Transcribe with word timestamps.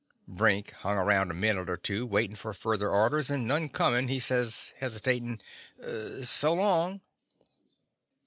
Brink 0.27 0.71
hung 0.71 0.97
round 0.97 1.29
a 1.29 1.35
minute 1.35 1.69
or 1.69 1.77
two, 1.77 2.07
waitin' 2.07 2.35
for 2.35 2.55
further 2.55 2.89
orders, 2.89 3.29
and 3.29 3.47
none 3.47 3.69
comin', 3.69 4.07
he 4.07 4.19
says, 4.19 4.73
hesitatin': 4.79 5.39
"So 6.25 6.55
long!" 6.55 7.01